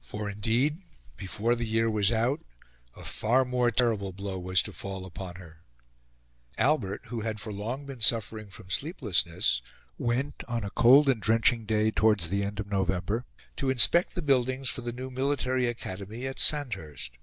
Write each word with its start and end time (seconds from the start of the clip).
For 0.00 0.30
indeed, 0.30 0.80
before 1.18 1.54
the 1.54 1.66
year 1.66 1.90
was 1.90 2.10
out, 2.10 2.40
a 2.96 3.04
far 3.04 3.44
more 3.44 3.70
terrible 3.70 4.10
blow 4.10 4.38
was 4.38 4.62
to 4.62 4.72
fall 4.72 5.04
upon 5.04 5.34
her. 5.34 5.62
Albert, 6.56 7.04
who 7.08 7.20
had 7.20 7.38
for 7.38 7.52
long 7.52 7.84
been 7.84 8.00
suffering 8.00 8.48
from 8.48 8.70
sleeplessness, 8.70 9.60
went, 9.98 10.42
on 10.48 10.64
a 10.64 10.70
cold 10.70 11.06
and 11.10 11.20
drenching 11.20 11.66
day 11.66 11.90
towards 11.90 12.30
the 12.30 12.42
end 12.42 12.60
of 12.60 12.66
November, 12.68 13.26
to 13.56 13.68
inspect 13.68 14.14
the 14.14 14.22
buildings 14.22 14.70
for 14.70 14.80
the 14.80 14.90
new 14.90 15.10
Military 15.10 15.66
Academy 15.66 16.26
at 16.26 16.38
Sandhurst. 16.38 17.18